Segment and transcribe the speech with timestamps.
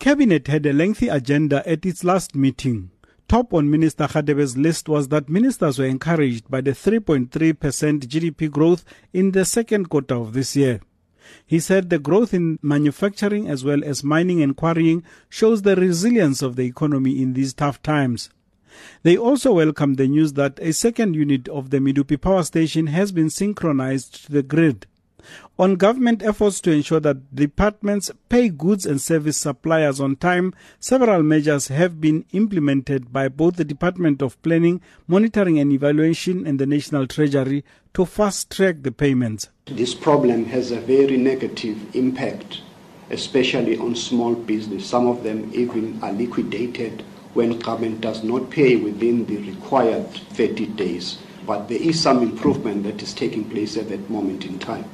[0.00, 2.90] Cabinet had a lengthy agenda at its last meeting.
[3.28, 8.82] Top on Minister Radebe's list was that ministers were encouraged by the 3.3% GDP growth
[9.12, 10.80] in the second quarter of this year.
[11.46, 16.40] He said the growth in manufacturing as well as mining and quarrying shows the resilience
[16.40, 18.30] of the economy in these tough times.
[19.02, 23.12] They also welcomed the news that a second unit of the Medupi power station has
[23.12, 24.86] been synchronized to the grid.
[25.58, 31.22] On government efforts to ensure that departments pay goods and service suppliers on time, several
[31.22, 36.66] measures have been implemented by both the Department of Planning, Monitoring and Evaluation and the
[36.66, 39.48] National Treasury to fast track the payments.
[39.66, 42.60] This problem has a very negative impact,
[43.10, 44.86] especially on small business.
[44.86, 47.02] Some of them even are liquidated
[47.34, 51.18] when government does not pay within the required 30 days.
[51.46, 54.84] But there is some improvement that is taking place at that moment in time.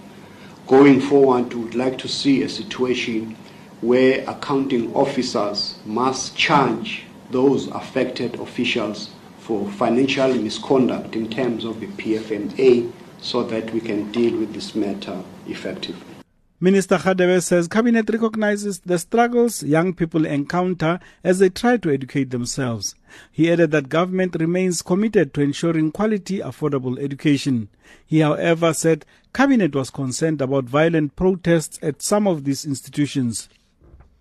[0.67, 3.37] Going forward, we would like to see a situation
[3.83, 11.87] where accounting officers must charge those affected officials for financial misconduct in terms of the
[11.87, 16.16] PFMA so that we can deal with this matter effectively.
[16.59, 22.31] Minister Radebe says Cabinet recognizes the struggles young people encounter as they try to educate
[22.31, 22.95] themselves.
[23.31, 27.69] He added that government remains committed to ensuring quality, affordable education.
[28.07, 29.05] He, however, said
[29.35, 33.51] Cabinet was concerned about violent protests at some of these institutions.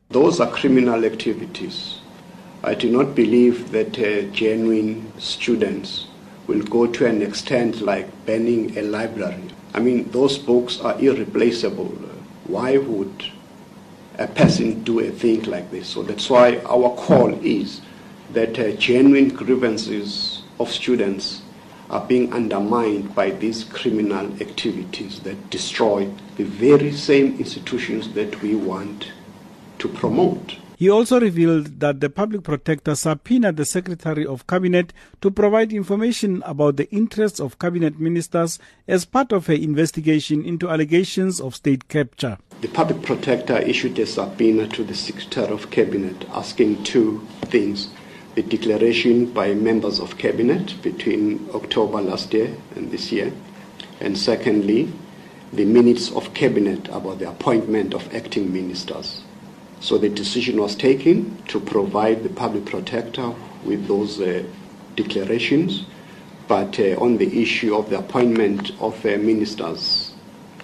[0.09, 1.99] Those are criminal activities.
[2.66, 6.08] I do not believe that uh, genuine students
[6.47, 9.45] will go to an extent like banning a library.
[9.73, 11.97] I mean, those books are irreplaceable
[12.48, 13.26] why would
[14.18, 15.90] a person do a thing like this?
[15.90, 17.82] So that's why our call is
[18.34, 21.42] that uh, genuine grievances of students
[21.90, 28.56] are being undermined by these criminal activities that destroy the very same institutions that we
[28.56, 29.12] want
[29.80, 30.58] to promote.
[30.78, 36.44] He also revealed that the public protector subpoenaed the Secretary of Cabinet to provide information
[36.45, 41.88] about the interests of cabinet ministers as part of her investigation into allegations of state
[41.88, 42.38] capture.
[42.60, 47.89] The public protector issued a subpoena to the Secretary of Cabinet asking two things
[48.36, 53.32] the declaration by members of cabinet between October last year and this year,
[54.02, 54.92] and secondly,
[55.54, 59.23] the minutes of cabinet about the appointment of acting ministers.
[59.80, 64.43] So the decision was taken to provide the public protector with those uh,
[64.95, 65.86] declarations,
[66.47, 70.13] but uh, on the issue of the appointment of uh, ministers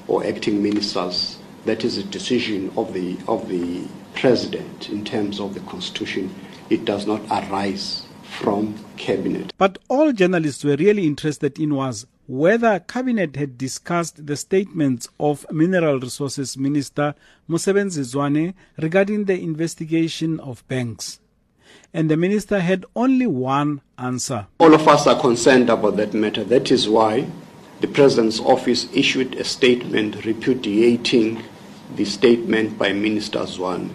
[0.08, 5.54] or acting ministers, that is a decision of the of the president in terms of
[5.54, 6.34] the constitution.
[6.70, 9.54] It does not arise from cabinet.
[9.58, 15.46] But all journalists were really interested in was whether cabinet had discussed the statements of
[15.52, 17.14] mineral resources minister
[17.50, 21.20] Mosebenzi Zwane regarding the investigation of banks.
[21.94, 24.48] And the minister had only one answer.
[24.62, 26.46] All of us are concerned about that matter.
[26.46, 27.28] That is why
[27.82, 31.44] the president's office issued a statement repudiating
[31.98, 33.90] the statement by minister Zwane.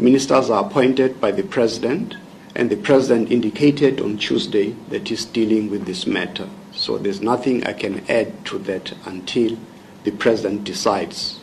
[0.00, 2.16] Ministers are appointed by the president
[2.56, 7.66] and the president indicated on Tuesday that he's dealing with this matter so there's nothing
[7.66, 9.56] I can add to that until
[10.04, 11.40] the president decides